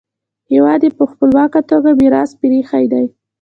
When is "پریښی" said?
2.41-2.85